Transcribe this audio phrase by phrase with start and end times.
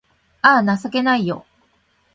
[0.41, 1.45] あぁ、情けないよ